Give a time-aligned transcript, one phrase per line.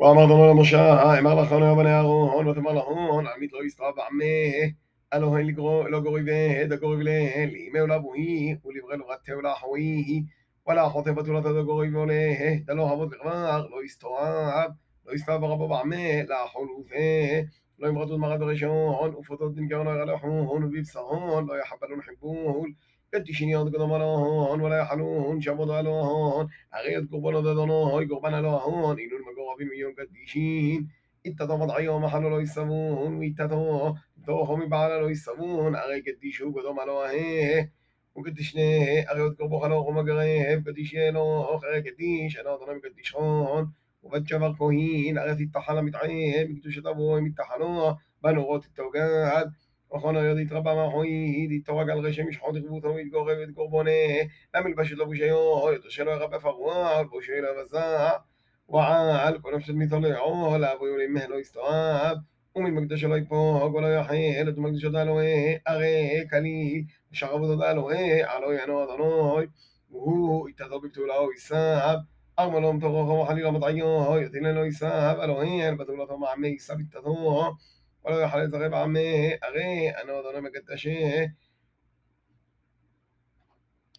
[0.00, 4.72] ואמר אדוני למשה, אמר לכנו יא בני אהרון, ותאמר להון, עמית לא יסתרע בעמך,
[5.14, 5.56] אלוהים
[5.90, 10.22] לא גורי בהד, הגורי להן, לימי ולבוהי, ולברא לו רתהו לאחווי,
[10.66, 12.34] ולאחותי בתולת הגורי ועולה,
[12.64, 14.64] דלו אבות וכבר, לא יסתרע,
[15.06, 16.94] לא יסתרע ברבו בעמך, לאכול ופה,
[17.78, 22.70] לא ימרדו מרד בראשון, ופוטות דנקרנו ירלחון, ובבשרון, לא יחבלון חיבול,
[23.19, 29.21] تشینی آد کدام آهان ولی حلوهان شباد الهان عقید قربان دادانو های قربان الهان اینون
[29.21, 30.89] مقابل میون قدیشین
[31.25, 33.95] اتتمد عیا محل را يسمون ويتتو
[34.27, 37.69] دوهم بعل را يسمون أغي قديشو قدام الهه
[38.15, 43.67] وقدشناه اغي قربو خلاق مقريه قديشي الوخ أغي قديش أنا ظلم قديشان
[44.03, 47.97] وبتشبق كهين أغي تتحلم متعيه مكتوش تبوي متحلوه.
[48.23, 49.51] بنوغات التوجاد
[49.95, 53.91] וכון היודית לא רבה מהוי, דיתורג על רשם ישחוד ירבותו ויתגורב את גורבונה,
[54.55, 58.09] למלבש את למלבשת לו בשיו, שלא הרבה פרוע, בושי לא יבזה,
[58.69, 62.17] ועל כל נפשת מתולעו, לאבו יולים לא יסתואב,
[62.55, 68.23] ומן מקדש אלוהי פה, ולא יחל, את מקדש מקדשת אלוהי, הרי כליל, ושרב אותה אלוהי,
[68.23, 69.45] עלו יענו אדוני,
[69.91, 71.97] והוא יתעזור יתעזר או יסב,
[72.39, 77.51] ארמה לא מתורך וחלילה מטעיו, יתין אלוהי סב, אלוהי, אל בתולתו מעמי סב יתעזור,
[78.03, 78.99] ولا يحل يتغيب عمه
[79.43, 81.35] أغي أنا وضرب قد أشيه